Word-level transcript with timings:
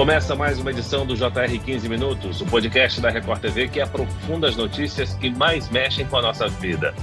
Começa 0.00 0.34
mais 0.34 0.58
uma 0.58 0.70
edição 0.70 1.04
do 1.04 1.14
JR 1.14 1.62
15 1.62 1.86
Minutos, 1.86 2.40
o 2.40 2.46
podcast 2.46 3.02
da 3.02 3.10
Record 3.10 3.38
TV 3.38 3.68
que 3.68 3.82
aprofunda 3.82 4.48
as 4.48 4.56
notícias 4.56 5.12
que 5.12 5.28
mais 5.28 5.68
mexem 5.68 6.06
com 6.06 6.16
a 6.16 6.22
nossa 6.22 6.48
vida. 6.48 6.94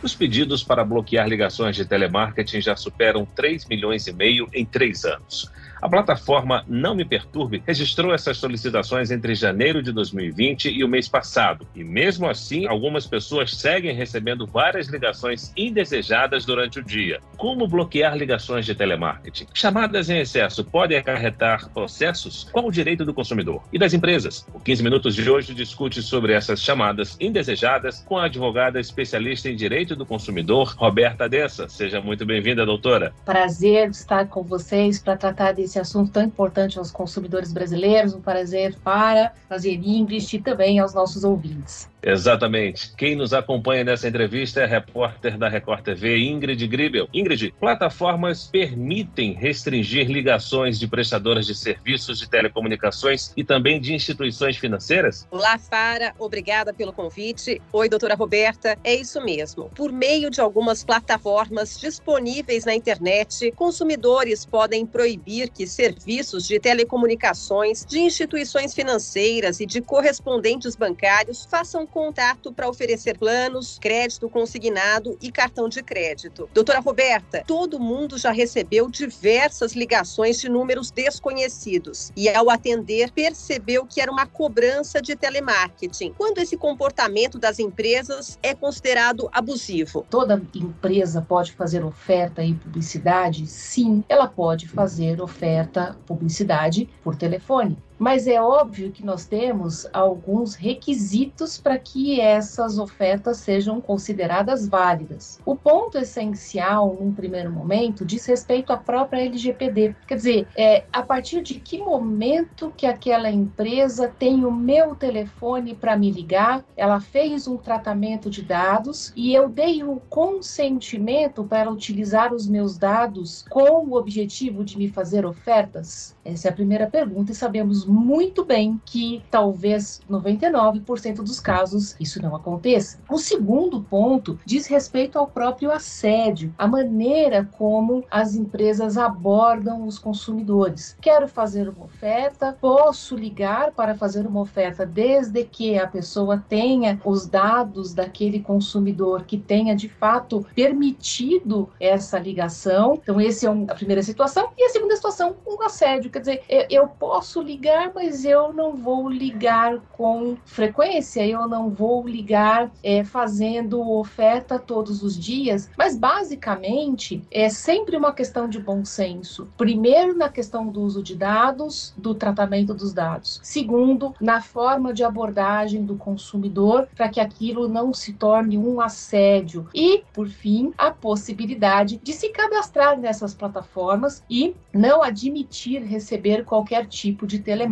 Os 0.00 0.14
pedidos 0.14 0.62
para 0.62 0.84
bloquear 0.84 1.26
ligações 1.26 1.74
de 1.74 1.84
telemarketing 1.84 2.60
já 2.60 2.76
superam 2.76 3.26
3 3.34 3.64
milhões 3.64 4.06
e 4.06 4.12
meio 4.12 4.48
em 4.52 4.64
três 4.64 5.04
anos. 5.04 5.50
A 5.80 5.88
plataforma 5.88 6.64
Não 6.66 6.94
Me 6.94 7.04
Perturbe 7.04 7.62
registrou 7.64 8.12
essas 8.12 8.36
solicitações 8.36 9.12
entre 9.12 9.34
janeiro 9.34 9.80
de 9.80 9.92
2020 9.92 10.70
e 10.70 10.82
o 10.82 10.88
mês 10.88 11.08
passado. 11.08 11.66
E 11.74 11.84
mesmo 11.84 12.28
assim, 12.28 12.66
algumas 12.66 13.06
pessoas 13.06 13.54
seguem 13.54 13.94
recebendo 13.94 14.44
várias 14.44 14.88
ligações 14.88 15.52
indesejadas 15.56 16.44
durante 16.44 16.80
o 16.80 16.84
dia. 16.84 17.20
Como 17.36 17.68
bloquear 17.68 18.16
ligações 18.16 18.66
de 18.66 18.74
telemarketing? 18.74 19.46
Chamadas 19.54 20.10
em 20.10 20.18
excesso 20.18 20.64
podem 20.64 20.98
acarretar 20.98 21.68
processos? 21.70 22.48
Qual 22.50 22.66
o 22.66 22.72
direito 22.72 23.04
do 23.04 23.14
consumidor? 23.14 23.62
E 23.72 23.78
das 23.78 23.94
empresas? 23.94 24.44
O 24.52 24.58
15 24.58 24.82
Minutos 24.82 25.14
de 25.14 25.30
hoje 25.30 25.54
discute 25.54 26.02
sobre 26.02 26.32
essas 26.32 26.60
chamadas 26.60 27.16
indesejadas 27.20 28.04
com 28.08 28.16
a 28.16 28.24
advogada 28.24 28.80
especialista 28.80 29.48
em 29.48 29.54
direito 29.54 29.94
do 29.94 30.04
consumidor, 30.04 30.74
Roberta 30.76 31.28
Dessa. 31.28 31.68
Seja 31.68 32.00
muito 32.00 32.26
bem-vinda, 32.26 32.66
doutora. 32.66 33.12
Prazer 33.24 33.90
estar 33.90 34.26
com 34.26 34.42
vocês 34.42 34.98
para 34.98 35.16
tratar 35.16 35.52
desse 35.52 35.67
esse 35.68 35.78
assunto 35.78 36.10
tão 36.10 36.22
importante 36.22 36.78
aos 36.78 36.90
consumidores 36.90 37.52
brasileiros. 37.52 38.14
Um 38.14 38.20
prazer 38.20 38.76
para 38.82 39.32
fazer 39.48 39.74
Ingrid 39.74 40.36
e 40.36 40.40
também 40.40 40.78
aos 40.78 40.94
nossos 40.94 41.22
ouvintes. 41.24 41.88
Exatamente. 42.02 42.94
Quem 42.96 43.16
nos 43.16 43.32
acompanha 43.32 43.84
nessa 43.84 44.08
entrevista 44.08 44.60
é 44.60 44.64
a 44.64 44.66
repórter 44.66 45.36
da 45.36 45.48
Record 45.48 45.82
TV, 45.82 46.18
Ingrid 46.18 46.66
Gribel. 46.66 47.08
Ingrid, 47.12 47.52
plataformas 47.58 48.46
permitem 48.46 49.32
restringir 49.32 50.08
ligações 50.08 50.78
de 50.78 50.86
prestadoras 50.86 51.46
de 51.46 51.54
serviços 51.54 52.18
de 52.18 52.28
telecomunicações 52.28 53.32
e 53.36 53.42
também 53.42 53.80
de 53.80 53.94
instituições 53.94 54.56
financeiras? 54.56 55.26
Olá, 55.30 55.58
Fara. 55.58 56.14
Obrigada 56.18 56.72
pelo 56.72 56.92
convite. 56.92 57.60
Oi, 57.72 57.88
doutora 57.88 58.14
Roberta. 58.14 58.78
É 58.84 58.94
isso 58.94 59.20
mesmo. 59.24 59.70
Por 59.74 59.92
meio 59.92 60.30
de 60.30 60.40
algumas 60.40 60.84
plataformas 60.84 61.78
disponíveis 61.78 62.64
na 62.64 62.74
internet, 62.74 63.52
consumidores 63.52 64.46
podem 64.46 64.86
proibir 64.86 65.50
que 65.50 65.66
serviços 65.66 66.46
de 66.46 66.60
telecomunicações, 66.60 67.84
de 67.84 67.98
instituições 67.98 68.74
financeiras 68.74 69.60
e 69.60 69.66
de 69.66 69.80
correspondentes 69.80 70.76
bancários 70.76 71.46
façam 71.50 71.87
contato 71.88 72.52
para 72.52 72.68
oferecer 72.68 73.18
planos, 73.18 73.78
crédito 73.80 74.28
consignado 74.28 75.16
e 75.20 75.32
cartão 75.32 75.68
de 75.68 75.82
crédito. 75.82 76.48
Doutora 76.52 76.80
Roberta, 76.80 77.42
todo 77.46 77.80
mundo 77.80 78.18
já 78.18 78.30
recebeu 78.30 78.88
diversas 78.90 79.72
ligações 79.72 80.40
de 80.40 80.48
números 80.48 80.90
desconhecidos 80.90 82.12
e, 82.16 82.28
ao 82.28 82.50
atender, 82.50 83.10
percebeu 83.12 83.86
que 83.86 84.00
era 84.00 84.12
uma 84.12 84.26
cobrança 84.26 85.00
de 85.00 85.16
telemarketing. 85.16 86.14
Quando 86.16 86.38
esse 86.38 86.56
comportamento 86.56 87.38
das 87.38 87.58
empresas 87.58 88.38
é 88.42 88.54
considerado 88.54 89.28
abusivo? 89.32 90.06
Toda 90.10 90.40
empresa 90.54 91.22
pode 91.22 91.52
fazer 91.52 91.84
oferta 91.84 92.42
e 92.42 92.54
publicidade? 92.54 93.46
Sim, 93.46 94.04
ela 94.08 94.28
pode 94.28 94.68
fazer 94.68 95.20
oferta, 95.20 95.96
publicidade 96.06 96.88
por 97.02 97.16
telefone. 97.16 97.76
Mas 97.98 98.28
é 98.28 98.40
óbvio 98.40 98.92
que 98.92 99.04
nós 99.04 99.26
temos 99.26 99.86
alguns 99.92 100.54
requisitos 100.54 101.58
para 101.58 101.76
que 101.78 102.20
essas 102.20 102.78
ofertas 102.78 103.38
sejam 103.38 103.80
consideradas 103.80 104.68
válidas. 104.68 105.40
O 105.44 105.56
ponto 105.56 105.98
essencial, 105.98 106.96
num 107.00 107.12
primeiro 107.12 107.50
momento, 107.50 108.04
diz 108.04 108.24
respeito 108.26 108.72
à 108.72 108.76
própria 108.76 109.22
LGPD. 109.22 109.96
Quer 110.06 110.14
dizer, 110.14 110.46
é, 110.56 110.84
a 110.92 111.02
partir 111.02 111.42
de 111.42 111.58
que 111.58 111.78
momento 111.78 112.72
que 112.76 112.86
aquela 112.86 113.30
empresa 113.30 114.12
tem 114.16 114.44
o 114.44 114.52
meu 114.52 114.94
telefone 114.94 115.74
para 115.74 115.96
me 115.96 116.10
ligar, 116.10 116.64
ela 116.76 117.00
fez 117.00 117.48
um 117.48 117.56
tratamento 117.56 118.30
de 118.30 118.42
dados 118.42 119.12
e 119.16 119.34
eu 119.34 119.48
dei 119.48 119.82
o 119.82 120.00
consentimento 120.08 121.42
para 121.42 121.70
utilizar 121.70 122.32
os 122.32 122.46
meus 122.46 122.78
dados 122.78 123.44
com 123.50 123.86
o 123.86 123.94
objetivo 123.94 124.64
de 124.64 124.78
me 124.78 124.88
fazer 124.88 125.26
ofertas? 125.26 126.16
Essa 126.24 126.48
é 126.48 126.50
a 126.50 126.54
primeira 126.54 126.86
pergunta 126.86 127.32
e 127.32 127.34
sabemos 127.34 127.87
muito 127.88 128.44
bem 128.44 128.80
que 128.84 129.22
talvez 129.30 130.00
99% 130.10 131.16
dos 131.16 131.40
casos 131.40 131.96
isso 131.98 132.20
não 132.22 132.34
aconteça. 132.34 132.98
O 133.08 133.18
segundo 133.18 133.82
ponto 133.82 134.38
diz 134.44 134.66
respeito 134.66 135.18
ao 135.18 135.26
próprio 135.26 135.70
assédio, 135.70 136.54
a 136.58 136.66
maneira 136.66 137.48
como 137.56 138.04
as 138.10 138.34
empresas 138.34 138.96
abordam 138.96 139.86
os 139.86 139.98
consumidores. 139.98 140.96
Quero 141.00 141.28
fazer 141.28 141.68
uma 141.68 141.84
oferta, 141.84 142.56
posso 142.60 143.16
ligar 143.16 143.72
para 143.72 143.94
fazer 143.94 144.26
uma 144.26 144.40
oferta 144.40 144.84
desde 144.84 145.44
que 145.44 145.78
a 145.78 145.86
pessoa 145.86 146.42
tenha 146.48 147.00
os 147.04 147.26
dados 147.26 147.94
daquele 147.94 148.40
consumidor 148.40 149.24
que 149.24 149.38
tenha 149.38 149.74
de 149.74 149.88
fato 149.88 150.44
permitido 150.54 151.68
essa 151.80 152.18
ligação. 152.18 152.98
Então, 153.02 153.20
essa 153.20 153.46
é 153.46 153.50
a 153.50 153.74
primeira 153.74 154.02
situação. 154.02 154.50
E 154.56 154.64
a 154.64 154.70
segunda 154.70 154.94
situação, 154.94 155.36
um 155.46 155.62
assédio 155.62 156.10
Quer 156.10 156.20
dizer, 156.20 156.42
eu 156.70 156.86
posso 156.86 157.40
ligar, 157.42 157.77
mas 157.94 158.24
eu 158.24 158.52
não 158.52 158.74
vou 158.74 159.08
ligar 159.08 159.78
com 159.92 160.36
frequência, 160.44 161.26
eu 161.26 161.46
não 161.46 161.70
vou 161.70 162.06
ligar 162.06 162.70
é, 162.82 163.04
fazendo 163.04 163.80
oferta 163.90 164.58
todos 164.58 165.02
os 165.02 165.18
dias. 165.18 165.70
Mas 165.76 165.96
basicamente 165.96 167.22
é 167.30 167.48
sempre 167.48 167.96
uma 167.96 168.12
questão 168.12 168.48
de 168.48 168.58
bom 168.58 168.84
senso. 168.84 169.48
Primeiro, 169.56 170.16
na 170.16 170.28
questão 170.28 170.66
do 170.66 170.80
uso 170.80 171.02
de 171.02 171.14
dados, 171.14 171.94
do 171.96 172.14
tratamento 172.14 172.74
dos 172.74 172.92
dados. 172.92 173.40
Segundo, 173.42 174.14
na 174.20 174.40
forma 174.40 174.92
de 174.92 175.04
abordagem 175.04 175.84
do 175.84 175.96
consumidor, 175.96 176.88
para 176.96 177.08
que 177.08 177.20
aquilo 177.20 177.68
não 177.68 177.92
se 177.92 178.12
torne 178.12 178.58
um 178.58 178.80
assédio. 178.80 179.68
E, 179.74 180.02
por 180.12 180.28
fim, 180.28 180.72
a 180.76 180.90
possibilidade 180.90 182.00
de 182.02 182.12
se 182.12 182.30
cadastrar 182.30 182.98
nessas 182.98 183.34
plataformas 183.34 184.22
e 184.28 184.54
não 184.72 185.02
admitir 185.02 185.82
receber 185.82 186.44
qualquer 186.44 186.86
tipo 186.86 187.26
de 187.26 187.38
telemarketing. 187.38 187.67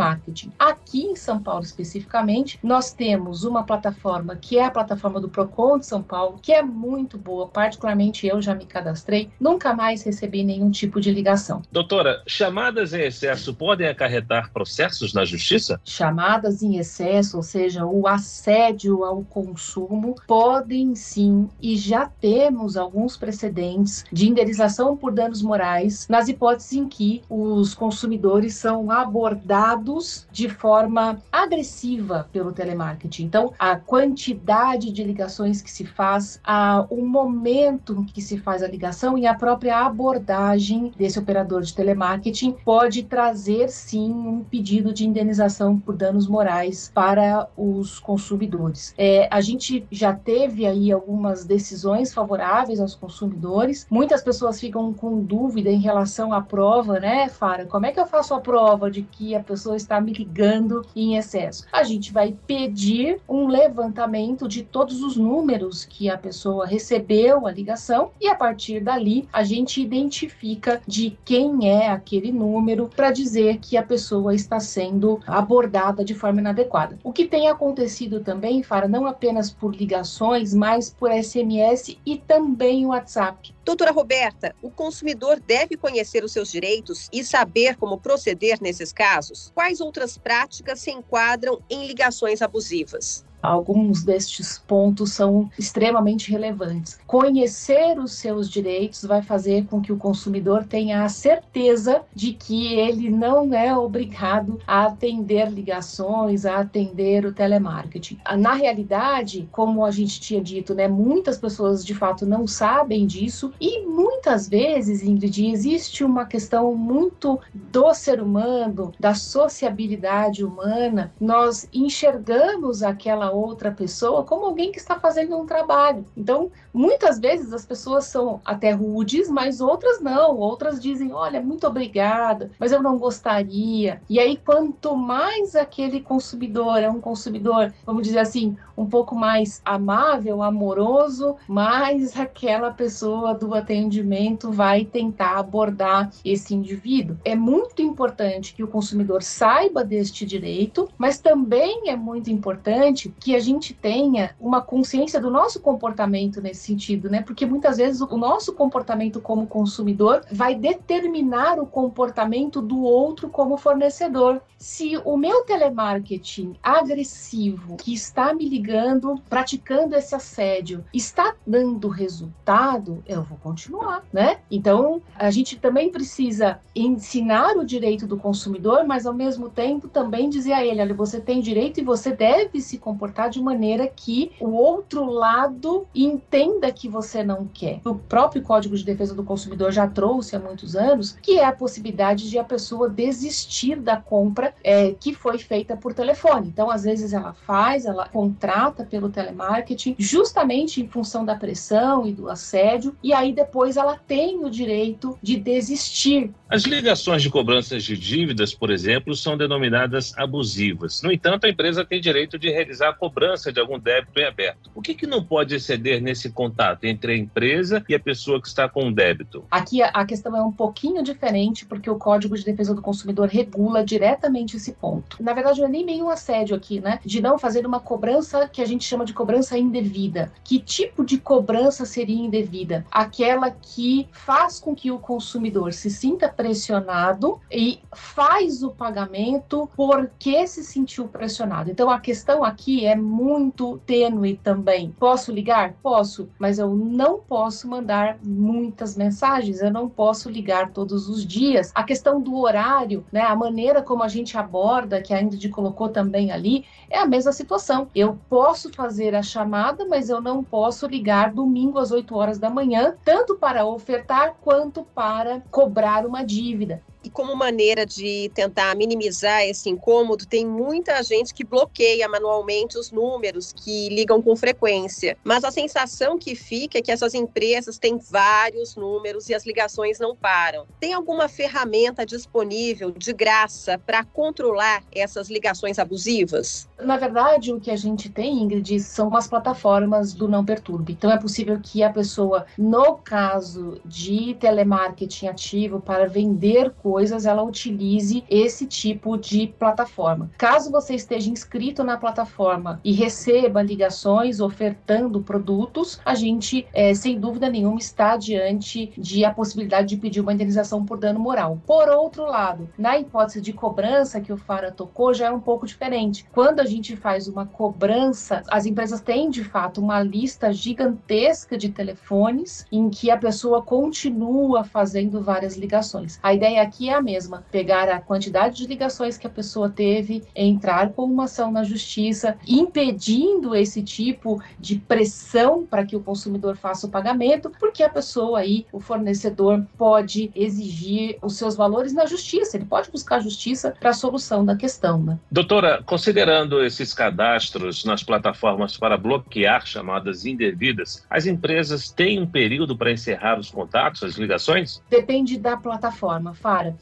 Aqui 0.58 1.02
em 1.02 1.16
São 1.16 1.42
Paulo, 1.42 1.62
especificamente, 1.62 2.58
nós 2.62 2.92
temos 2.92 3.44
uma 3.44 3.64
plataforma 3.64 4.36
que 4.36 4.58
é 4.58 4.64
a 4.64 4.70
plataforma 4.70 5.20
do 5.20 5.28
Procon 5.28 5.78
de 5.78 5.86
São 5.86 6.02
Paulo, 6.02 6.38
que 6.42 6.52
é 6.52 6.62
muito 6.62 7.16
boa, 7.16 7.48
particularmente 7.48 8.26
eu 8.26 8.40
já 8.42 8.54
me 8.54 8.66
cadastrei, 8.66 9.30
nunca 9.40 9.74
mais 9.74 10.02
recebi 10.02 10.44
nenhum 10.44 10.70
tipo 10.70 11.00
de 11.00 11.10
ligação. 11.10 11.62
Doutora, 11.72 12.22
chamadas 12.26 12.92
em 12.92 13.02
excesso 13.02 13.54
podem 13.54 13.88
acarretar 13.88 14.52
processos 14.52 15.14
na 15.14 15.24
justiça? 15.24 15.80
Chamadas 15.84 16.62
em 16.62 16.76
excesso, 16.76 17.36
ou 17.36 17.42
seja, 17.42 17.86
o 17.86 18.06
assédio 18.06 19.04
ao 19.04 19.22
consumo, 19.22 20.14
podem 20.26 20.94
sim, 20.94 21.48
e 21.60 21.76
já 21.76 22.06
temos 22.06 22.76
alguns 22.76 23.16
precedentes 23.16 24.04
de 24.12 24.28
indenização 24.28 24.96
por 24.96 25.12
danos 25.12 25.42
morais 25.42 26.06
nas 26.08 26.28
hipóteses 26.28 26.72
em 26.72 26.88
que 26.88 27.22
os 27.28 27.74
consumidores 27.74 28.54
são 28.54 28.90
abordados 28.90 29.85
de 30.32 30.48
forma 30.48 31.22
agressiva 31.30 32.28
pelo 32.32 32.52
telemarketing. 32.52 33.24
Então, 33.24 33.52
a 33.58 33.76
quantidade 33.76 34.90
de 34.90 35.04
ligações 35.04 35.62
que 35.62 35.70
se 35.70 35.84
faz, 35.84 36.40
a, 36.44 36.86
o 36.90 37.06
momento 37.06 37.94
em 37.94 38.04
que 38.04 38.20
se 38.20 38.38
faz 38.38 38.62
a 38.62 38.68
ligação 38.68 39.16
e 39.16 39.26
a 39.26 39.34
própria 39.34 39.86
abordagem 39.86 40.92
desse 40.96 41.18
operador 41.18 41.62
de 41.62 41.74
telemarketing 41.74 42.56
pode 42.64 43.04
trazer 43.04 43.68
sim 43.68 44.12
um 44.12 44.42
pedido 44.42 44.92
de 44.92 45.06
indenização 45.06 45.78
por 45.78 45.94
danos 45.94 46.26
morais 46.26 46.90
para 46.92 47.48
os 47.56 47.98
consumidores. 48.00 48.94
É, 48.98 49.28
a 49.30 49.40
gente 49.40 49.86
já 49.90 50.12
teve 50.12 50.66
aí 50.66 50.90
algumas 50.90 51.44
decisões 51.44 52.12
favoráveis 52.12 52.80
aos 52.80 52.94
consumidores. 52.94 53.86
Muitas 53.90 54.22
pessoas 54.22 54.58
ficam 54.58 54.92
com 54.92 55.20
dúvida 55.22 55.70
em 55.70 55.80
relação 55.80 56.32
à 56.32 56.40
prova, 56.40 56.98
né, 56.98 57.28
Fara? 57.28 57.66
Como 57.66 57.86
é 57.86 57.92
que 57.92 58.00
eu 58.00 58.06
faço 58.06 58.34
a 58.34 58.40
prova 58.40 58.90
de 58.90 59.02
que 59.02 59.34
a 59.34 59.40
pessoa 59.40 59.75
está 59.76 60.00
me 60.00 60.12
ligando 60.12 60.84
em 60.94 61.16
excesso? 61.16 61.66
A 61.72 61.84
gente 61.84 62.12
vai 62.12 62.34
pedir 62.46 63.20
um 63.28 63.46
levantamento 63.46 64.48
de 64.48 64.62
todos 64.62 65.02
os 65.02 65.16
números 65.16 65.84
que 65.84 66.10
a 66.10 66.18
pessoa 66.18 66.66
recebeu 66.66 67.46
a 67.46 67.52
ligação 67.52 68.10
e 68.20 68.28
a 68.28 68.34
partir 68.34 68.80
dali 68.80 69.28
a 69.32 69.44
gente 69.44 69.80
identifica 69.80 70.80
de 70.86 71.16
quem 71.24 71.70
é 71.70 71.88
aquele 71.88 72.32
número 72.32 72.88
para 72.88 73.10
dizer 73.10 73.58
que 73.58 73.76
a 73.76 73.82
pessoa 73.82 74.34
está 74.34 74.58
sendo 74.60 75.20
abordada 75.26 76.04
de 76.04 76.14
forma 76.14 76.40
inadequada. 76.40 76.98
O 77.04 77.12
que 77.12 77.26
tem 77.26 77.48
acontecido 77.48 78.20
também, 78.20 78.62
Fara, 78.62 78.88
não 78.88 79.06
apenas 79.06 79.50
por 79.50 79.74
ligações, 79.74 80.54
mas 80.54 80.90
por 80.90 81.10
SMS 81.10 81.96
e 82.04 82.16
também 82.16 82.86
WhatsApp. 82.86 83.54
Doutora 83.64 83.90
Roberta, 83.90 84.54
o 84.62 84.70
consumidor 84.70 85.40
deve 85.40 85.76
conhecer 85.76 86.22
os 86.22 86.32
seus 86.32 86.50
direitos 86.50 87.08
e 87.12 87.24
saber 87.24 87.76
como 87.76 87.98
proceder 87.98 88.58
nesses 88.60 88.92
casos? 88.92 89.52
Quais 89.56 89.80
outras 89.80 90.18
práticas 90.18 90.80
se 90.80 90.90
enquadram 90.90 91.64
em 91.70 91.86
ligações 91.86 92.42
abusivas? 92.42 93.25
Alguns 93.46 94.02
destes 94.02 94.58
pontos 94.58 95.12
são 95.12 95.50
extremamente 95.58 96.30
relevantes. 96.30 96.98
Conhecer 97.06 97.98
os 97.98 98.12
seus 98.12 98.48
direitos 98.50 99.04
vai 99.04 99.22
fazer 99.22 99.66
com 99.66 99.80
que 99.80 99.92
o 99.92 99.96
consumidor 99.96 100.64
tenha 100.64 101.04
a 101.04 101.08
certeza 101.08 102.02
de 102.14 102.32
que 102.32 102.74
ele 102.74 103.10
não 103.10 103.52
é 103.54 103.76
obrigado 103.76 104.58
a 104.66 104.86
atender 104.86 105.50
ligações, 105.50 106.44
a 106.44 106.58
atender 106.58 107.24
o 107.24 107.32
telemarketing. 107.32 108.18
Na 108.38 108.54
realidade, 108.54 109.48
como 109.52 109.84
a 109.84 109.90
gente 109.90 110.20
tinha 110.20 110.40
dito, 110.40 110.74
né, 110.74 110.88
muitas 110.88 111.38
pessoas 111.38 111.84
de 111.84 111.94
fato 111.94 112.26
não 112.26 112.46
sabem 112.46 113.06
disso 113.06 113.52
e 113.60 113.86
muitas 113.86 114.48
vezes, 114.48 115.02
Ingrid, 115.02 115.46
existe 115.50 116.04
uma 116.04 116.24
questão 116.24 116.74
muito 116.74 117.38
do 117.54 117.92
ser 117.94 118.20
humano, 118.20 118.92
da 118.98 119.14
sociabilidade 119.14 120.44
humana. 120.44 121.12
Nós 121.20 121.68
enxergamos 121.72 122.82
aquela 122.82 123.34
outra 123.36 123.70
pessoa 123.70 124.24
como 124.24 124.46
alguém 124.46 124.72
que 124.72 124.78
está 124.78 124.98
fazendo 124.98 125.36
um 125.36 125.46
trabalho. 125.46 126.04
Então, 126.16 126.50
muitas 126.72 127.18
vezes 127.18 127.52
as 127.52 127.64
pessoas 127.64 128.04
são 128.04 128.40
até 128.44 128.70
rudes, 128.70 129.28
mas 129.28 129.60
outras 129.60 130.00
não. 130.00 130.36
Outras 130.36 130.80
dizem: 130.80 131.12
Olha, 131.12 131.40
muito 131.40 131.66
obrigada, 131.66 132.50
mas 132.58 132.72
eu 132.72 132.82
não 132.82 132.98
gostaria. 132.98 134.00
E 134.08 134.18
aí, 134.18 134.36
quanto 134.36 134.96
mais 134.96 135.54
aquele 135.54 136.00
consumidor 136.00 136.78
é 136.78 136.90
um 136.90 137.00
consumidor, 137.00 137.72
vamos 137.84 138.02
dizer 138.02 138.18
assim, 138.18 138.56
um 138.76 138.86
pouco 138.86 139.14
mais 139.14 139.60
amável, 139.64 140.42
amoroso, 140.42 141.36
mais 141.48 142.18
aquela 142.18 142.70
pessoa 142.70 143.34
do 143.34 143.54
atendimento 143.54 144.50
vai 144.50 144.84
tentar 144.84 145.38
abordar 145.38 146.10
esse 146.24 146.54
indivíduo. 146.54 147.16
É 147.24 147.34
muito 147.34 147.80
importante 147.80 148.54
que 148.54 148.62
o 148.62 148.68
consumidor 148.68 149.22
saiba 149.22 149.84
deste 149.84 150.26
direito, 150.26 150.88
mas 150.98 151.18
também 151.18 151.88
é 151.88 151.96
muito 151.96 152.30
importante 152.30 153.14
que 153.26 153.34
a 153.34 153.40
gente 153.40 153.74
tenha 153.74 154.36
uma 154.38 154.62
consciência 154.62 155.20
do 155.20 155.32
nosso 155.32 155.58
comportamento 155.58 156.40
nesse 156.40 156.60
sentido, 156.60 157.10
né? 157.10 157.22
Porque 157.22 157.44
muitas 157.44 157.76
vezes 157.76 158.00
o 158.00 158.16
nosso 158.16 158.52
comportamento 158.52 159.20
como 159.20 159.48
consumidor 159.48 160.24
vai 160.30 160.54
determinar 160.54 161.58
o 161.58 161.66
comportamento 161.66 162.62
do 162.62 162.80
outro 162.84 163.28
como 163.28 163.56
fornecedor. 163.56 164.40
Se 164.56 164.96
o 165.04 165.16
meu 165.16 165.42
telemarketing 165.42 166.54
agressivo 166.62 167.76
que 167.78 167.92
está 167.92 168.32
me 168.32 168.48
ligando, 168.48 169.20
praticando 169.28 169.96
esse 169.96 170.14
assédio, 170.14 170.84
está 170.94 171.34
dando 171.44 171.88
resultado, 171.88 173.02
eu 173.08 173.24
vou 173.24 173.36
continuar, 173.38 174.04
né? 174.12 174.38
Então, 174.48 175.02
a 175.16 175.32
gente 175.32 175.58
também 175.58 175.90
precisa 175.90 176.60
ensinar 176.74 177.56
o 177.56 177.66
direito 177.66 178.06
do 178.06 178.16
consumidor, 178.16 178.84
mas 178.86 179.04
ao 179.04 179.12
mesmo 179.12 179.50
tempo 179.50 179.88
também 179.88 180.30
dizer 180.30 180.52
a 180.52 180.64
ele, 180.64 180.80
olha, 180.80 180.94
você 180.94 181.20
tem 181.20 181.40
direito 181.40 181.80
e 181.80 181.84
você 181.84 182.12
deve 182.12 182.60
se 182.60 182.78
comportar 182.78 183.05
de 183.30 183.40
maneira 183.40 183.86
que 183.86 184.32
o 184.40 184.50
outro 184.50 185.04
lado 185.04 185.86
entenda 185.94 186.70
que 186.72 186.88
você 186.88 187.22
não 187.22 187.46
quer. 187.46 187.80
O 187.84 187.94
próprio 187.94 188.42
Código 188.42 188.76
de 188.76 188.84
Defesa 188.84 189.14
do 189.14 189.24
Consumidor 189.24 189.72
já 189.72 189.86
trouxe 189.86 190.36
há 190.36 190.38
muitos 190.38 190.76
anos 190.76 191.16
que 191.22 191.38
é 191.38 191.44
a 191.44 191.52
possibilidade 191.52 192.28
de 192.28 192.38
a 192.38 192.44
pessoa 192.44 192.88
desistir 192.88 193.76
da 193.76 193.96
compra 193.96 194.54
é, 194.62 194.92
que 194.92 195.14
foi 195.14 195.38
feita 195.38 195.76
por 195.76 195.94
telefone. 195.94 196.48
Então, 196.48 196.70
às 196.70 196.84
vezes 196.84 197.12
ela 197.12 197.32
faz, 197.32 197.86
ela 197.86 198.08
contrata 198.08 198.84
pelo 198.84 199.08
telemarketing, 199.08 199.96
justamente 199.98 200.80
em 200.80 200.88
função 200.88 201.24
da 201.24 201.34
pressão 201.34 202.06
e 202.06 202.12
do 202.12 202.28
assédio, 202.28 202.96
e 203.02 203.12
aí 203.12 203.32
depois 203.32 203.76
ela 203.76 203.98
tem 204.06 204.44
o 204.44 204.50
direito 204.50 205.18
de 205.22 205.36
desistir. 205.36 206.32
As 206.48 206.62
ligações 206.62 207.22
de 207.22 207.30
cobranças 207.30 207.82
de 207.84 207.96
dívidas, 207.96 208.54
por 208.54 208.70
exemplo, 208.70 209.14
são 209.14 209.36
denominadas 209.36 210.16
abusivas. 210.16 211.02
No 211.02 211.12
entanto, 211.12 211.44
a 211.44 211.48
empresa 211.48 211.84
tem 211.84 212.00
direito 212.00 212.38
de 212.38 212.50
realizar 212.50 212.94
cobrança 212.96 213.52
de 213.52 213.60
algum 213.60 213.78
débito 213.78 214.18
em 214.18 214.24
aberto. 214.24 214.70
O 214.74 214.82
que, 214.82 214.94
que 214.94 215.06
não 215.06 215.22
pode 215.22 215.54
exceder 215.54 216.02
nesse 216.02 216.30
contato 216.30 216.84
entre 216.84 217.12
a 217.12 217.16
empresa 217.16 217.84
e 217.88 217.94
a 217.94 218.00
pessoa 218.00 218.40
que 218.40 218.48
está 218.48 218.68
com 218.68 218.88
o 218.88 218.92
débito? 218.92 219.44
Aqui 219.50 219.82
a 219.82 220.04
questão 220.04 220.36
é 220.36 220.42
um 220.42 220.52
pouquinho 220.52 221.02
diferente, 221.02 221.64
porque 221.66 221.90
o 221.90 221.96
Código 221.96 222.36
de 222.36 222.44
Defesa 222.44 222.74
do 222.74 222.82
Consumidor 222.82 223.28
regula 223.28 223.84
diretamente 223.84 224.56
esse 224.56 224.72
ponto. 224.72 225.22
Na 225.22 225.32
verdade, 225.32 225.60
não 225.60 225.68
é 225.68 225.70
nem 225.70 225.84
meio 225.84 226.08
assédio 226.08 226.56
aqui, 226.56 226.80
né? 226.80 227.00
De 227.04 227.20
não 227.20 227.38
fazer 227.38 227.66
uma 227.66 227.80
cobrança 227.80 228.48
que 228.48 228.62
a 228.62 228.66
gente 228.66 228.84
chama 228.84 229.04
de 229.04 229.12
cobrança 229.12 229.58
indevida. 229.58 230.32
Que 230.42 230.58
tipo 230.58 231.04
de 231.04 231.18
cobrança 231.18 231.84
seria 231.84 232.16
indevida? 232.16 232.84
Aquela 232.90 233.50
que 233.50 234.08
faz 234.12 234.58
com 234.58 234.74
que 234.74 234.90
o 234.90 234.98
consumidor 234.98 235.72
se 235.72 235.90
sinta 235.90 236.28
pressionado 236.28 237.40
e 237.50 237.80
faz 237.92 238.62
o 238.62 238.70
pagamento 238.70 239.68
porque 239.76 240.46
se 240.46 240.64
sentiu 240.64 241.08
pressionado. 241.08 241.70
Então 241.70 241.90
a 241.90 242.00
questão 242.00 242.44
aqui 242.44 242.85
é 242.86 242.96
muito 242.96 243.78
tênue 243.86 244.36
também. 244.36 244.94
Posso 244.98 245.32
ligar? 245.32 245.74
Posso, 245.82 246.28
mas 246.38 246.58
eu 246.58 246.74
não 246.74 247.18
posso 247.18 247.68
mandar 247.68 248.18
muitas 248.24 248.96
mensagens, 248.96 249.60
eu 249.60 249.70
não 249.70 249.88
posso 249.88 250.30
ligar 250.30 250.70
todos 250.72 251.08
os 251.08 251.26
dias. 251.26 251.72
A 251.74 251.82
questão 251.82 252.20
do 252.20 252.36
horário, 252.36 253.04
né, 253.12 253.22
a 253.22 253.36
maneira 253.36 253.82
como 253.82 254.02
a 254.02 254.08
gente 254.08 254.36
aborda, 254.36 255.02
que 255.02 255.12
a 255.12 255.20
Ingrid 255.20 255.48
colocou 255.48 255.88
também 255.88 256.30
ali, 256.30 256.64
é 256.90 256.98
a 256.98 257.06
mesma 257.06 257.32
situação. 257.32 257.88
Eu 257.94 258.18
posso 258.28 258.72
fazer 258.72 259.14
a 259.14 259.22
chamada, 259.22 259.86
mas 259.86 260.08
eu 260.08 260.20
não 260.20 260.42
posso 260.42 260.86
ligar 260.86 261.32
domingo 261.32 261.78
às 261.78 261.90
8 261.90 262.14
horas 262.14 262.38
da 262.38 262.50
manhã, 262.50 262.94
tanto 263.04 263.36
para 263.36 263.66
ofertar 263.66 264.36
quanto 264.40 264.84
para 264.94 265.42
cobrar 265.50 266.06
uma 266.06 266.24
dívida. 266.24 266.82
E 267.06 267.10
como 267.10 267.36
maneira 267.36 267.86
de 267.86 268.28
tentar 268.34 268.74
minimizar 268.74 269.44
esse 269.44 269.70
incômodo, 269.70 270.26
tem 270.26 270.44
muita 270.44 271.00
gente 271.04 271.32
que 271.32 271.44
bloqueia 271.44 272.08
manualmente 272.08 272.76
os 272.76 272.90
números 272.90 273.52
que 273.52 273.88
ligam 273.90 274.20
com 274.20 274.34
frequência. 274.34 275.16
Mas 275.22 275.44
a 275.44 275.52
sensação 275.52 276.18
que 276.18 276.34
fica 276.34 276.78
é 276.78 276.82
que 276.82 276.90
essas 276.90 277.14
empresas 277.14 277.78
têm 277.78 277.96
vários 277.96 278.74
números 278.74 279.28
e 279.28 279.34
as 279.36 279.46
ligações 279.46 280.00
não 280.00 280.16
param. 280.16 280.66
Tem 280.80 280.94
alguma 280.94 281.28
ferramenta 281.28 282.04
disponível 282.04 282.90
de 282.90 283.12
graça 283.12 283.78
para 283.78 284.02
controlar 284.02 284.82
essas 284.92 285.30
ligações 285.30 285.78
abusivas? 285.78 286.68
Na 286.82 286.96
verdade, 286.96 287.52
o 287.52 287.60
que 287.60 287.70
a 287.70 287.76
gente 287.76 288.08
tem, 288.08 288.42
Ingrid, 288.42 288.80
são 288.80 289.14
as 289.14 289.28
plataformas 289.28 290.12
do 290.12 290.26
Não 290.26 290.44
Perturbe. 290.44 290.94
Então 290.94 291.12
é 291.12 291.18
possível 291.18 291.60
que 291.62 291.84
a 291.84 291.90
pessoa, 291.90 292.46
no 292.58 292.96
caso 292.96 293.80
de 293.84 294.34
telemarketing 294.40 295.28
ativo 295.28 295.80
para 295.80 296.08
vender 296.08 296.72
coisas, 296.82 296.95
coisas, 296.96 297.26
ela 297.26 297.42
utilize 297.42 298.24
esse 298.30 298.64
tipo 298.64 299.18
de 299.18 299.48
plataforma. 299.58 300.30
Caso 300.38 300.70
você 300.70 300.94
esteja 300.94 301.28
inscrito 301.28 301.84
na 301.84 301.98
plataforma 301.98 302.80
e 302.82 302.90
receba 302.90 303.60
ligações 303.60 304.40
ofertando 304.40 305.20
produtos, 305.20 306.00
a 306.06 306.14
gente, 306.14 306.66
é, 306.72 306.94
sem 306.94 307.20
dúvida 307.20 307.50
nenhuma, 307.50 307.78
está 307.78 308.16
diante 308.16 308.94
de 308.96 309.26
a 309.26 309.30
possibilidade 309.30 309.88
de 309.88 309.98
pedir 309.98 310.22
uma 310.22 310.32
indenização 310.32 310.86
por 310.86 310.96
dano 310.96 311.20
moral. 311.20 311.60
Por 311.66 311.86
outro 311.90 312.24
lado, 312.24 312.66
na 312.78 312.98
hipótese 312.98 313.42
de 313.42 313.52
cobrança 313.52 314.18
que 314.18 314.32
o 314.32 314.38
Fara 314.38 314.72
tocou, 314.72 315.12
já 315.12 315.26
é 315.26 315.30
um 315.30 315.40
pouco 315.40 315.66
diferente. 315.66 316.24
Quando 316.32 316.60
a 316.60 316.64
gente 316.64 316.96
faz 316.96 317.28
uma 317.28 317.44
cobrança, 317.44 318.42
as 318.48 318.64
empresas 318.64 319.02
têm 319.02 319.28
de 319.28 319.44
fato 319.44 319.82
uma 319.82 320.02
lista 320.02 320.50
gigantesca 320.50 321.58
de 321.58 321.68
telefones 321.68 322.64
em 322.72 322.88
que 322.88 323.10
a 323.10 323.18
pessoa 323.18 323.60
continua 323.60 324.64
fazendo 324.64 325.20
várias 325.20 325.58
ligações. 325.58 326.18
A 326.22 326.32
ideia 326.32 326.62
aqui 326.62 326.85
é 326.88 326.94
a 326.94 327.02
mesma: 327.02 327.44
pegar 327.50 327.88
a 327.88 328.00
quantidade 328.00 328.56
de 328.56 328.66
ligações 328.66 329.16
que 329.16 329.26
a 329.26 329.30
pessoa 329.30 329.68
teve, 329.68 330.24
entrar 330.34 330.90
com 330.90 331.04
uma 331.04 331.24
ação 331.24 331.50
na 331.50 331.64
justiça, 331.64 332.36
impedindo 332.46 333.54
esse 333.54 333.82
tipo 333.82 334.42
de 334.58 334.76
pressão 334.76 335.66
para 335.66 335.84
que 335.84 335.96
o 335.96 336.00
consumidor 336.00 336.56
faça 336.56 336.86
o 336.86 336.90
pagamento, 336.90 337.50
porque 337.58 337.82
a 337.82 337.88
pessoa 337.88 338.40
aí, 338.40 338.66
o 338.72 338.80
fornecedor, 338.80 339.64
pode 339.76 340.30
exigir 340.34 341.18
os 341.22 341.36
seus 341.36 341.56
valores 341.56 341.92
na 341.92 342.06
justiça, 342.06 342.56
ele 342.56 342.64
pode 342.64 342.90
buscar 342.90 343.20
justiça 343.20 343.74
para 343.78 343.90
a 343.90 343.94
solução 343.94 344.44
da 344.44 344.56
questão. 344.56 345.02
Né? 345.02 345.18
Doutora, 345.30 345.82
considerando 345.84 346.64
esses 346.64 346.92
cadastros 346.92 347.84
nas 347.84 348.02
plataformas 348.02 348.76
para 348.76 348.96
bloquear 348.96 349.66
chamadas 349.66 350.24
indevidas, 350.24 351.04
as 351.08 351.26
empresas 351.26 351.90
têm 351.90 352.20
um 352.20 352.26
período 352.26 352.76
para 352.76 352.92
encerrar 352.92 353.38
os 353.38 353.50
contatos, 353.50 354.02
as 354.02 354.16
ligações? 354.16 354.82
Depende 354.90 355.38
da 355.38 355.56
plataforma, 355.56 356.34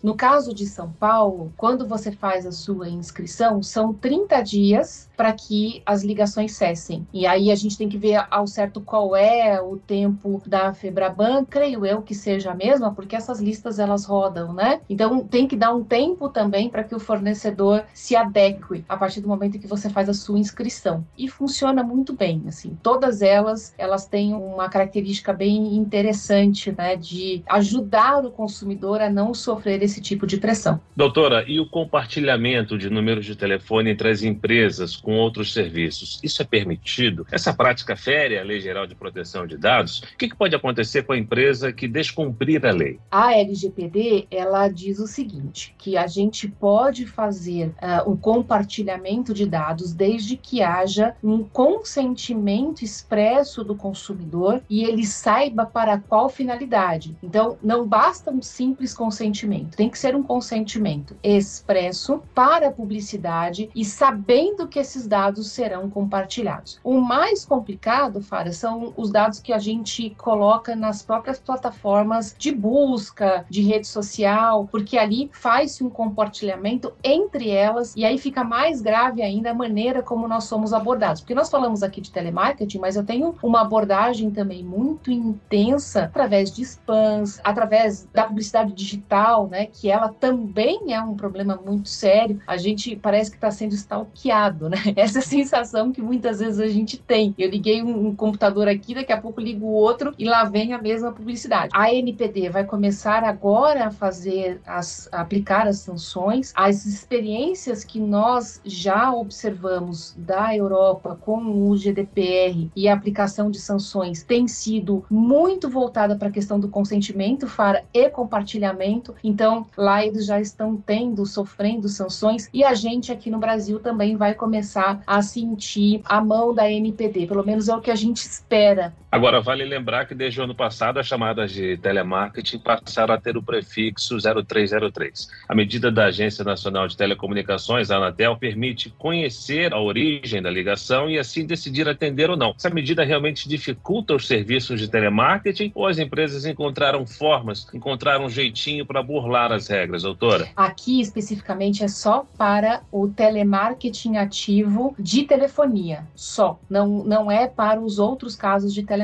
No 0.02 0.14
caso 0.14 0.54
de 0.54 0.66
São 0.66 0.90
Paulo, 0.92 1.52
quando 1.56 1.86
você 1.86 2.12
faz 2.12 2.46
a 2.46 2.52
sua 2.52 2.88
inscrição, 2.88 3.62
são 3.62 3.92
30 3.92 4.40
dias 4.42 5.10
para 5.16 5.32
que 5.32 5.82
as 5.84 6.02
ligações 6.02 6.52
cessem. 6.52 7.06
E 7.12 7.26
aí 7.26 7.50
a 7.50 7.54
gente 7.54 7.78
tem 7.78 7.88
que 7.88 7.98
ver 7.98 8.26
ao 8.30 8.46
certo 8.46 8.80
qual 8.80 9.14
é 9.14 9.60
o 9.60 9.76
tempo 9.76 10.42
da 10.46 10.72
Febraban, 10.72 11.44
creio 11.44 11.86
eu 11.86 12.02
que 12.02 12.14
seja 12.14 12.50
a 12.50 12.54
mesma, 12.54 12.92
porque 12.92 13.16
essas 13.16 13.40
listas 13.40 13.78
elas 13.78 14.04
rodam, 14.04 14.52
né? 14.52 14.80
Então 14.88 15.20
tem 15.24 15.46
que 15.46 15.56
dar 15.56 15.74
um 15.74 15.84
tempo 15.84 16.28
também 16.28 16.68
para 16.68 16.84
que 16.84 16.94
o 16.94 17.00
fornecedor 17.00 17.84
se 17.92 18.16
adeque 18.16 18.84
a 18.88 18.96
partir 18.96 19.20
do 19.20 19.28
momento 19.28 19.58
que 19.58 19.66
você 19.66 19.88
faz 19.88 20.08
a 20.08 20.14
sua 20.14 20.38
inscrição. 20.38 21.04
E 21.16 21.28
funciona 21.28 21.82
muito 21.82 22.12
bem, 22.12 22.42
assim. 22.46 22.76
Todas 22.82 23.22
elas, 23.22 23.74
elas 23.78 24.06
têm 24.06 24.34
uma 24.34 24.68
característica 24.68 25.32
bem 25.32 25.76
interessante, 25.76 26.74
né, 26.76 26.96
de 26.96 27.42
ajudar 27.46 28.24
o 28.24 28.30
consumidor 28.30 29.00
a 29.00 29.10
não 29.10 29.34
sofrer 29.34 29.73
esse 29.82 30.00
tipo 30.00 30.26
de 30.26 30.36
pressão. 30.36 30.80
Doutora, 30.96 31.44
e 31.46 31.58
o 31.58 31.66
compartilhamento 31.66 32.76
de 32.78 32.90
números 32.90 33.24
de 33.24 33.36
telefone 33.36 33.90
entre 33.90 34.08
as 34.10 34.22
empresas 34.22 34.96
com 34.96 35.16
outros 35.16 35.52
serviços, 35.52 36.20
isso 36.22 36.42
é 36.42 36.44
permitido? 36.44 37.26
Essa 37.30 37.52
prática 37.52 37.96
fere 37.96 38.38
a 38.38 38.44
Lei 38.44 38.60
Geral 38.60 38.86
de 38.86 38.94
Proteção 38.94 39.46
de 39.46 39.56
Dados? 39.56 40.00
O 40.00 40.18
que, 40.18 40.28
que 40.28 40.36
pode 40.36 40.54
acontecer 40.54 41.02
com 41.02 41.12
a 41.12 41.18
empresa 41.18 41.72
que 41.72 41.88
descumprir 41.88 42.64
a 42.64 42.70
lei? 42.70 42.98
A 43.10 43.34
LGPD, 43.34 44.26
ela 44.30 44.68
diz 44.68 44.98
o 44.98 45.06
seguinte, 45.06 45.74
que 45.78 45.96
a 45.96 46.06
gente 46.06 46.48
pode 46.48 47.06
fazer 47.06 47.68
uh, 47.68 48.10
o 48.10 48.16
compartilhamento 48.16 49.32
de 49.32 49.46
dados 49.46 49.92
desde 49.92 50.36
que 50.36 50.62
haja 50.62 51.14
um 51.22 51.42
consentimento 51.42 52.82
expresso 52.82 53.64
do 53.64 53.74
consumidor 53.74 54.62
e 54.68 54.84
ele 54.84 55.04
saiba 55.04 55.66
para 55.66 55.98
qual 55.98 56.28
finalidade. 56.28 57.16
Então, 57.22 57.56
não 57.62 57.86
basta 57.86 58.30
um 58.30 58.42
simples 58.42 58.94
consentimento, 58.94 59.63
tem 59.76 59.88
que 59.88 59.98
ser 59.98 60.14
um 60.14 60.22
consentimento 60.22 61.16
expresso 61.22 62.22
para 62.34 62.68
a 62.68 62.72
publicidade 62.72 63.70
e 63.74 63.84
sabendo 63.84 64.66
que 64.68 64.78
esses 64.78 65.06
dados 65.06 65.50
serão 65.50 65.88
compartilhados. 65.90 66.80
O 66.82 67.00
mais 67.00 67.44
complicado, 67.44 68.20
Fara, 68.20 68.52
são 68.52 68.92
os 68.96 69.10
dados 69.10 69.38
que 69.38 69.52
a 69.52 69.58
gente 69.58 70.10
coloca 70.10 70.74
nas 70.74 71.02
próprias 71.02 71.38
plataformas 71.38 72.34
de 72.38 72.52
busca, 72.52 73.44
de 73.48 73.62
rede 73.62 73.86
social, 73.86 74.68
porque 74.70 74.98
ali 74.98 75.30
faz-se 75.32 75.84
um 75.84 75.90
compartilhamento 75.90 76.92
entre 77.02 77.50
elas 77.50 77.94
e 77.96 78.04
aí 78.04 78.18
fica 78.18 78.44
mais 78.44 78.80
grave 78.80 79.22
ainda 79.22 79.50
a 79.50 79.54
maneira 79.54 80.02
como 80.02 80.28
nós 80.28 80.44
somos 80.44 80.72
abordados. 80.72 81.20
Porque 81.20 81.34
nós 81.34 81.50
falamos 81.50 81.82
aqui 81.82 82.00
de 82.00 82.10
telemarketing, 82.10 82.78
mas 82.78 82.96
eu 82.96 83.04
tenho 83.04 83.34
uma 83.42 83.62
abordagem 83.62 84.30
também 84.30 84.64
muito 84.64 85.10
intensa 85.10 86.04
através 86.04 86.52
de 86.52 86.62
spams, 86.62 87.40
através 87.42 88.08
da 88.12 88.24
publicidade 88.24 88.72
digital, 88.72 89.46
né, 89.54 89.66
que 89.66 89.88
ela 89.88 90.08
também 90.08 90.92
é 90.92 91.00
um 91.00 91.14
problema 91.14 91.54
muito 91.64 91.88
sério. 91.88 92.40
A 92.44 92.56
gente 92.56 92.96
parece 92.96 93.30
que 93.30 93.36
está 93.36 93.52
sendo 93.52 93.72
stalkeado, 93.72 94.68
né? 94.68 94.78
Essa 94.96 95.20
é 95.20 95.22
a 95.22 95.24
sensação 95.24 95.92
que 95.92 96.02
muitas 96.02 96.40
vezes 96.40 96.58
a 96.58 96.66
gente 96.66 96.98
tem. 96.98 97.32
Eu 97.38 97.48
liguei 97.48 97.80
um, 97.80 98.08
um 98.08 98.16
computador 98.16 98.66
aqui, 98.66 98.96
daqui 98.96 99.12
a 99.12 99.20
pouco 99.20 99.40
ligo 99.40 99.64
o 99.64 99.72
outro 99.72 100.12
e 100.18 100.24
lá 100.24 100.42
vem 100.42 100.72
a 100.72 100.82
mesma 100.82 101.12
publicidade. 101.12 101.70
A 101.72 101.94
NPD 101.94 102.48
vai 102.48 102.64
começar 102.64 103.22
agora 103.22 103.86
a 103.86 103.90
fazer 103.92 104.60
as 104.66 105.08
a 105.12 105.20
aplicar 105.20 105.68
as 105.68 105.78
sanções. 105.78 106.52
As 106.56 106.84
experiências 106.84 107.84
que 107.84 108.00
nós 108.00 108.60
já 108.64 109.12
observamos 109.14 110.14
da 110.18 110.56
Europa 110.56 111.16
com 111.20 111.68
o 111.68 111.76
GDPR 111.76 112.70
e 112.74 112.88
a 112.88 112.94
aplicação 112.94 113.52
de 113.52 113.60
sanções 113.60 114.24
tem 114.24 114.48
sido 114.48 115.04
muito 115.08 115.68
voltada 115.68 116.16
para 116.16 116.26
a 116.26 116.32
questão 116.32 116.58
do 116.58 116.68
consentimento 116.68 117.46
FARA 117.46 117.84
e 117.94 118.10
compartilhamento. 118.10 119.14
Então, 119.22 119.43
lá 119.76 120.04
eles 120.04 120.26
já 120.26 120.40
estão 120.40 120.76
tendo, 120.76 121.26
sofrendo 121.26 121.88
sanções 121.88 122.48
e 122.52 122.64
a 122.64 122.74
gente 122.74 123.12
aqui 123.12 123.30
no 123.30 123.38
Brasil 123.38 123.78
também 123.80 124.16
vai 124.16 124.34
começar 124.34 125.02
a 125.06 125.22
sentir 125.22 126.00
a 126.04 126.20
mão 126.20 126.54
da 126.54 126.70
NPD, 126.70 127.26
pelo 127.26 127.44
menos 127.44 127.68
é 127.68 127.76
o 127.76 127.80
que 127.80 127.90
a 127.90 127.96
gente 127.96 128.18
espera. 128.18 128.94
Agora, 129.14 129.40
vale 129.40 129.64
lembrar 129.64 130.06
que 130.06 130.14
desde 130.14 130.40
o 130.40 130.42
ano 130.42 130.56
passado 130.56 130.98
as 130.98 131.06
chamadas 131.06 131.52
de 131.52 131.76
telemarketing 131.76 132.58
passaram 132.58 133.14
a 133.14 133.16
ter 133.16 133.36
o 133.36 133.42
prefixo 133.44 134.16
0303. 134.18 135.28
A 135.48 135.54
medida 135.54 135.88
da 135.88 136.06
Agência 136.06 136.42
Nacional 136.42 136.88
de 136.88 136.96
Telecomunicações, 136.96 137.92
a 137.92 137.96
Anatel, 137.98 138.36
permite 138.36 138.92
conhecer 138.98 139.72
a 139.72 139.80
origem 139.80 140.42
da 140.42 140.50
ligação 140.50 141.08
e 141.08 141.16
assim 141.16 141.46
decidir 141.46 141.88
atender 141.88 142.28
ou 142.28 142.36
não. 142.36 142.56
Essa 142.58 142.68
medida 142.70 143.04
realmente 143.04 143.48
dificulta 143.48 144.16
os 144.16 144.26
serviços 144.26 144.80
de 144.80 144.88
telemarketing 144.88 145.70
ou 145.76 145.86
as 145.86 146.00
empresas 146.00 146.44
encontraram 146.44 147.06
formas, 147.06 147.68
encontraram 147.72 148.24
um 148.24 148.28
jeitinho 148.28 148.84
para 148.84 149.00
burlar 149.00 149.52
as 149.52 149.68
regras, 149.68 150.02
doutora? 150.02 150.48
Aqui 150.56 151.00
especificamente 151.00 151.84
é 151.84 151.88
só 151.88 152.26
para 152.36 152.82
o 152.90 153.06
telemarketing 153.06 154.16
ativo 154.16 154.92
de 154.98 155.22
telefonia, 155.22 156.04
só. 156.16 156.58
Não, 156.68 157.04
não 157.04 157.30
é 157.30 157.46
para 157.46 157.80
os 157.80 158.00
outros 158.00 158.34
casos 158.34 158.74
de 158.74 158.82
telemarketing. 158.82 159.03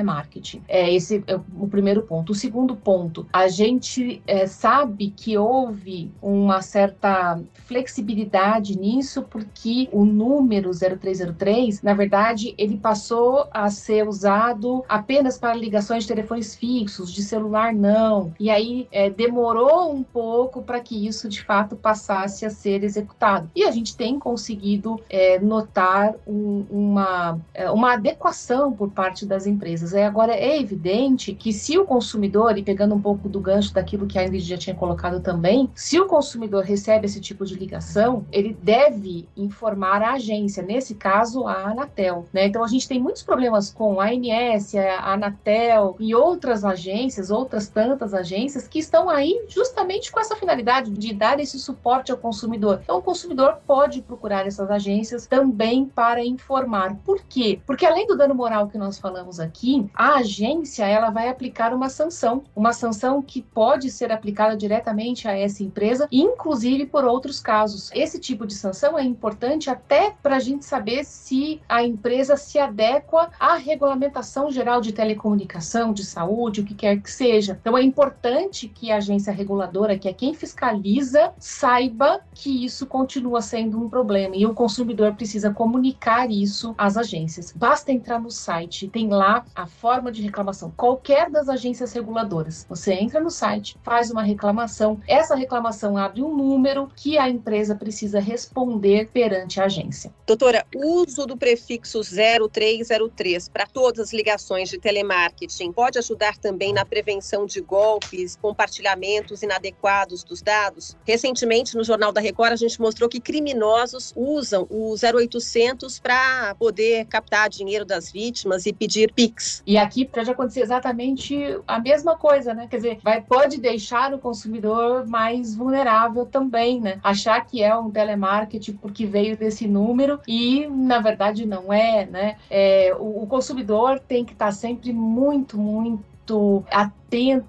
É 0.69 0.93
esse 0.93 1.23
é 1.27 1.37
o 1.59 1.69
primeiro 1.69 2.03
ponto. 2.03 2.33
O 2.33 2.35
segundo 2.35 2.77
ponto, 2.77 3.27
a 3.33 3.49
gente 3.49 4.23
é, 4.27 4.47
sabe 4.47 5.11
que 5.11 5.37
houve 5.37 6.11
uma 6.21 6.63
certa 6.63 7.41
flexibilidade 7.67 8.79
nisso, 8.79 9.23
porque 9.23 9.89
o 9.93 10.05
número 10.05 10.71
0303, 10.71 11.83
na 11.83 11.95
verdade, 11.95 12.55
ele 12.59 12.77
passou 12.77 13.47
a 13.53 13.71
ser 13.71 14.09
usado 14.09 14.85
apenas 14.89 15.39
para 15.39 15.55
ligações 15.55 16.05
de 16.05 16.09
telefones 16.09 16.55
fixos, 16.55 17.13
de 17.13 17.23
celular 17.23 17.73
não. 17.73 18.33
E 18.39 18.51
aí 18.51 18.89
é, 18.91 19.09
demorou 19.09 19.93
um 19.93 20.03
pouco 20.03 20.63
para 20.63 20.81
que 20.81 21.07
isso 21.07 21.29
de 21.29 21.43
fato 21.43 21.77
passasse 21.77 22.45
a 22.45 22.51
ser 22.51 22.83
executado. 22.85 23.51
E 23.55 23.65
a 23.65 23.71
gente 23.71 23.97
tem 23.97 24.19
conseguido 24.19 25.01
é, 25.09 25.39
notar 25.39 26.15
um, 26.27 26.65
uma, 26.71 27.39
é, 27.55 27.71
uma 27.71 27.95
adequação 27.95 28.73
por 28.73 28.91
parte 28.91 29.25
das 29.27 29.47
empresas. 29.47 29.90
É, 29.93 30.07
agora, 30.07 30.35
é 30.35 30.59
evidente 30.59 31.35
que 31.35 31.53
se 31.53 31.79
o 31.79 31.85
consumidor, 31.85 32.57
e 32.57 32.63
pegando 32.63 32.95
um 32.95 33.01
pouco 33.01 33.29
do 33.29 33.41
gancho 33.41 33.73
daquilo 33.73 34.07
que 34.07 34.19
a 34.19 34.25
Ingrid 34.25 34.45
já 34.45 34.57
tinha 34.57 34.75
colocado 34.75 35.21
também, 35.21 35.71
se 35.75 35.99
o 36.01 36.07
consumidor 36.07 36.65
recebe 36.65 37.07
esse 37.07 37.21
tipo 37.21 37.45
de 37.45 37.55
ligação, 37.55 38.25
ele 38.31 38.57
deve 38.63 39.29
informar 39.37 40.03
a 40.03 40.13
agência, 40.13 40.63
nesse 40.63 40.95
caso 40.95 41.47
a 41.47 41.71
Anatel. 41.71 42.27
Né? 42.33 42.47
Então 42.47 42.65
a 42.65 42.69
gente 42.69 42.89
tem 42.89 43.01
muitos 43.01 43.23
problemas 43.23 43.73
com 43.73 44.01
a 44.01 44.07
ANS, 44.07 44.75
a 44.75 45.13
Anatel 45.13 45.97
e 45.99 46.15
outras 46.15 46.65
agências, 46.65 47.31
outras 47.31 47.69
tantas 47.69 48.15
agências 48.15 48.67
que 48.69 48.79
estão 48.79 49.09
aí 49.09 49.45
justamente 49.49 50.11
com 50.11 50.21
essa 50.21 50.37
finalidade 50.37 50.91
de 50.91 51.15
dar 51.15 51.41
esse 51.41 51.59
suporte 51.59 52.11
ao 52.11 52.19
consumidor. 52.19 52.81
Então 52.83 52.99
o 52.99 53.03
consumidor 53.03 53.59
pode 53.67 54.03
procurar 54.03 54.47
essas 54.47 54.71
agências 54.71 55.27
também 55.27 55.85
para 55.85 56.25
informar. 56.25 56.97
Por 57.05 57.21
quê? 57.29 57.61
Porque 57.67 57.87
além 57.87 58.07
do 58.07 58.17
dano 58.17 58.35
moral 58.35 58.69
que 58.69 58.79
nós 58.79 58.99
falamos 58.99 59.41
aqui, 59.41 59.80
a 59.95 60.17
agência 60.17 60.85
ela 60.85 61.11
vai 61.11 61.29
aplicar 61.29 61.73
uma 61.73 61.89
sanção, 61.89 62.43
uma 62.55 62.73
sanção 62.73 63.23
que 63.23 63.43
pode 63.43 63.91
ser 63.91 64.13
aplicada 64.13 64.57
diretamente 64.57 65.29
a 65.29 65.37
essa 65.37 65.63
empresa, 65.63 66.09
inclusive 66.11 66.87
por 66.87 67.05
outros 67.05 67.41
casos. 67.41 67.91
Esse 67.95 68.19
tipo 68.19 68.47
de 68.47 68.55
sanção 68.55 68.99
é 68.99 69.03
importante 69.03 69.71
até 69.71 70.15
para 70.23 70.37
a 70.37 70.41
gente 70.41 70.65
saber 70.65 71.05
se 71.05 71.61
a 71.69 71.83
empresa 71.83 72.37
se 72.37 72.59
adequa 72.59 73.31
à 73.39 73.57
regulamentação 73.57 74.51
geral 74.51 74.81
de 74.81 74.93
telecomunicação, 74.93 75.93
de 75.93 76.05
saúde, 76.05 76.61
o 76.61 76.65
que 76.65 76.75
quer 76.75 77.01
que 77.01 77.11
seja. 77.11 77.59
Então 77.61 77.77
é 77.77 77.83
importante 77.83 78.69
que 78.69 78.91
a 78.91 78.97
agência 78.97 79.33
reguladora, 79.33 79.99
que 79.99 80.09
é 80.09 80.13
quem 80.13 80.35
fiscaliza, 80.35 81.33
saiba 81.39 82.21
que 82.35 82.65
isso 82.65 82.87
continua 82.87 83.41
sendo 83.41 83.79
um 83.79 83.89
problema 83.89 84.37
e 84.37 84.47
o 84.47 84.55
consumidor 84.55 85.15
precisa 85.15 85.53
comunicar 85.53 86.31
isso 86.31 86.75
às 86.77 86.97
agências. 86.97 87.53
Basta 87.53 87.93
entrar 87.93 88.19
no 88.19 88.31
site, 88.31 88.89
tem 88.89 89.09
lá 89.09 89.45
a 89.61 89.67
forma 89.67 90.11
de 90.11 90.23
reclamação, 90.23 90.73
qualquer 90.77 91.31
das 91.31 91.49
agências 91.49 91.93
reguladoras. 91.93 92.65
Você 92.69 92.95
entra 92.95 93.21
no 93.21 93.31
site, 93.31 93.77
faz 93.83 94.11
uma 94.11 94.23
reclamação, 94.23 95.01
essa 95.07 95.35
reclamação 95.35 95.97
abre 95.97 96.23
um 96.23 96.35
número 96.35 96.91
que 96.97 97.19
a 97.19 97.29
empresa 97.29 97.75
precisa 97.75 98.21
responder 98.21 99.11
perante 99.13 99.61
a 99.61 99.65
agência. 99.65 100.13
Doutora, 100.27 100.65
o 100.75 101.03
uso 101.03 101.27
do 101.27 101.37
prefixo 101.37 102.01
0303 102.03 103.49
para 103.49 103.67
todas 103.67 104.01
as 104.01 104.13
ligações 104.13 104.71
de 104.71 104.79
telemarketing 104.79 105.73
pode 105.73 105.99
ajudar 105.99 106.39
também 106.39 106.73
na 106.73 106.85
prevenção 106.85 107.45
de 107.45 107.61
golpes, 107.61 108.37
compartilhamentos 108.37 109.43
inadequados 109.43 110.25
dos 110.25 110.41
dados? 110.41 110.97
Recentemente, 111.05 111.77
no 111.77 111.85
Jornal 111.85 112.13
da 112.13 112.21
Record, 112.21 112.53
a 112.53 112.57
gente 112.57 112.81
mostrou 112.81 113.09
que 113.09 113.21
criminosos 113.21 114.13
usam 114.17 114.67
o 114.71 114.95
0800 114.95 115.99
para 115.99 116.55
poder 116.55 117.05
captar 117.07 117.51
dinheiro 117.51 117.85
das 117.85 118.11
vítimas 118.11 118.65
e 118.67 118.73
pedir 118.73 119.13
Pix. 119.13 119.50
E 119.67 119.77
aqui 119.77 120.05
pode 120.05 120.31
acontecer 120.31 120.61
exatamente 120.61 121.59
a 121.67 121.79
mesma 121.79 122.17
coisa, 122.17 122.55
né? 122.55 122.67
Quer 122.69 122.77
dizer, 122.77 122.99
vai, 123.03 123.21
pode 123.21 123.61
deixar 123.61 124.13
o 124.15 124.19
consumidor 124.19 125.07
mais 125.07 125.55
vulnerável 125.55 126.27
também, 126.27 126.81
né? 126.81 126.99
Achar 127.03 127.45
que 127.45 127.63
é 127.63 127.77
um 127.77 127.91
telemarketing 127.91 128.75
porque 128.75 129.07
veio 129.07 129.37
desse 129.37 129.67
número 129.67 130.21
e, 130.27 130.67
na 130.67 131.01
verdade, 131.01 131.47
não 131.47 131.73
é, 131.73 132.07
né? 132.07 132.37
É, 132.51 132.95
o, 132.99 133.23
o 133.23 133.27
consumidor 133.27 133.99
tem 134.01 134.25
que 134.25 134.33
estar 134.33 134.53
sempre 134.53 134.93
muito, 134.93 135.59
muito 135.59 136.65
atento 136.71 137.00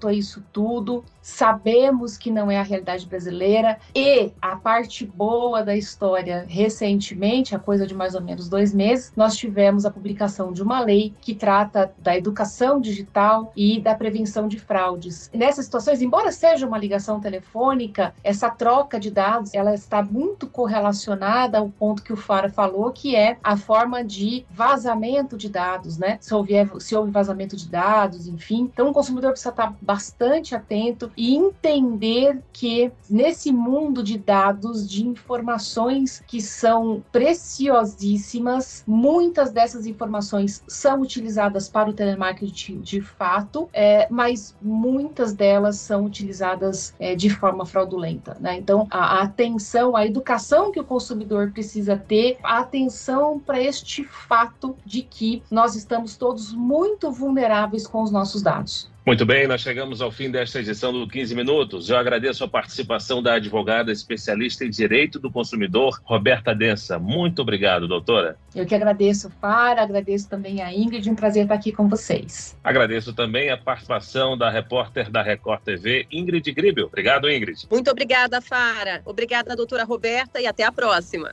a 0.06 0.12
isso 0.12 0.42
tudo, 0.52 1.04
sabemos 1.20 2.18
que 2.18 2.32
não 2.32 2.50
é 2.50 2.58
a 2.58 2.62
realidade 2.62 3.06
brasileira 3.06 3.78
e 3.94 4.32
a 4.42 4.56
parte 4.56 5.06
boa 5.06 5.62
da 5.62 5.76
história, 5.76 6.44
recentemente, 6.48 7.54
a 7.54 7.60
coisa 7.60 7.86
de 7.86 7.94
mais 7.94 8.16
ou 8.16 8.20
menos 8.20 8.48
dois 8.48 8.74
meses, 8.74 9.12
nós 9.16 9.36
tivemos 9.36 9.86
a 9.86 9.90
publicação 9.90 10.52
de 10.52 10.62
uma 10.62 10.80
lei 10.80 11.14
que 11.20 11.32
trata 11.32 11.92
da 11.98 12.16
educação 12.16 12.80
digital 12.80 13.52
e 13.56 13.80
da 13.80 13.94
prevenção 13.94 14.48
de 14.48 14.58
fraudes. 14.58 15.30
Nessas 15.32 15.66
situações, 15.66 16.02
embora 16.02 16.32
seja 16.32 16.66
uma 16.66 16.78
ligação 16.78 17.20
telefônica, 17.20 18.12
essa 18.24 18.50
troca 18.50 18.98
de 18.98 19.10
dados, 19.10 19.54
ela 19.54 19.74
está 19.74 20.02
muito 20.02 20.48
correlacionada 20.48 21.58
ao 21.58 21.68
ponto 21.68 22.02
que 22.02 22.12
o 22.12 22.16
Fara 22.16 22.48
falou, 22.48 22.90
que 22.90 23.14
é 23.14 23.38
a 23.44 23.56
forma 23.56 24.02
de 24.02 24.44
vazamento 24.50 25.36
de 25.36 25.48
dados, 25.48 25.98
né? 25.98 26.18
Se 26.20 26.34
houve, 26.34 26.54
se 26.80 26.96
houve 26.96 27.12
vazamento 27.12 27.56
de 27.56 27.68
dados, 27.68 28.26
enfim. 28.26 28.68
Então, 28.72 28.88
o 28.88 28.92
consumidor 28.92 29.30
precisa 29.30 29.51
estar 29.52 29.68
tá 29.68 29.76
bastante 29.80 30.54
atento 30.54 31.10
e 31.16 31.34
entender 31.34 32.42
que 32.52 32.90
nesse 33.08 33.52
mundo 33.52 34.02
de 34.02 34.18
dados, 34.18 34.88
de 34.88 35.06
informações 35.06 36.22
que 36.26 36.40
são 36.40 37.02
preciosíssimas, 37.12 38.84
muitas 38.86 39.52
dessas 39.52 39.86
informações 39.86 40.62
são 40.66 41.00
utilizadas 41.00 41.68
para 41.68 41.90
o 41.90 41.92
telemarketing 41.92 42.80
de 42.80 43.00
fato, 43.00 43.68
é, 43.72 44.06
mas 44.10 44.56
muitas 44.60 45.32
delas 45.32 45.76
são 45.76 46.04
utilizadas 46.04 46.94
é, 46.98 47.14
de 47.14 47.30
forma 47.30 47.64
fraudulenta. 47.64 48.36
Né? 48.40 48.56
Então, 48.58 48.86
a, 48.90 49.18
a 49.18 49.22
atenção, 49.22 49.96
a 49.96 50.06
educação 50.06 50.72
que 50.72 50.80
o 50.80 50.84
consumidor 50.84 51.50
precisa 51.52 51.96
ter, 51.96 52.38
a 52.42 52.58
atenção 52.58 53.38
para 53.38 53.60
este 53.60 54.04
fato 54.04 54.76
de 54.84 55.02
que 55.02 55.42
nós 55.50 55.74
estamos 55.74 56.16
todos 56.16 56.52
muito 56.52 57.10
vulneráveis 57.10 57.86
com 57.86 58.02
os 58.02 58.10
nossos 58.10 58.42
dados. 58.42 58.91
Muito 59.04 59.26
bem, 59.26 59.48
nós 59.48 59.60
chegamos 59.60 60.00
ao 60.00 60.12
fim 60.12 60.30
desta 60.30 60.60
edição 60.60 60.92
do 60.92 61.08
15 61.08 61.34
Minutos. 61.34 61.90
Eu 61.90 61.96
agradeço 61.96 62.44
a 62.44 62.48
participação 62.48 63.20
da 63.20 63.34
advogada 63.34 63.90
especialista 63.90 64.64
em 64.64 64.70
direito 64.70 65.18
do 65.18 65.28
consumidor, 65.28 66.00
Roberta 66.04 66.54
Densa. 66.54 67.00
Muito 67.00 67.42
obrigado, 67.42 67.88
doutora. 67.88 68.36
Eu 68.54 68.64
que 68.64 68.76
agradeço, 68.76 69.28
Fara, 69.40 69.82
agradeço 69.82 70.30
também 70.30 70.62
a 70.62 70.72
Ingrid, 70.72 71.10
um 71.10 71.16
prazer 71.16 71.42
estar 71.42 71.56
aqui 71.56 71.72
com 71.72 71.88
vocês. 71.88 72.56
Agradeço 72.62 73.12
também 73.12 73.50
a 73.50 73.56
participação 73.56 74.38
da 74.38 74.48
repórter 74.48 75.10
da 75.10 75.20
Record 75.20 75.62
TV, 75.62 76.06
Ingrid 76.12 76.52
Gribel. 76.52 76.86
Obrigado, 76.86 77.28
Ingrid. 77.28 77.66
Muito 77.68 77.90
obrigada, 77.90 78.40
Fara. 78.40 79.02
Obrigada, 79.04 79.56
doutora 79.56 79.82
Roberta, 79.82 80.40
e 80.40 80.46
até 80.46 80.62
a 80.62 80.70
próxima. 80.70 81.32